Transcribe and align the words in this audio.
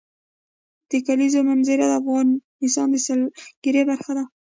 د 0.89 0.91
کلیزو 1.07 1.39
منظره 1.49 1.85
د 1.87 1.93
افغانستان 1.99 2.87
د 2.91 2.95
سیلګرۍ 3.05 3.81
برخه 3.89 4.11
ده. 4.17 4.23